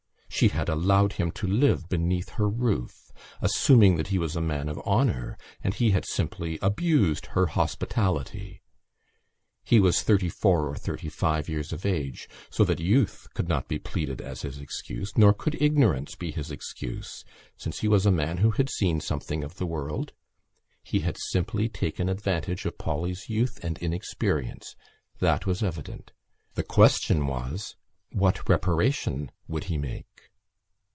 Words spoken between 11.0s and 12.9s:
five years of age, so that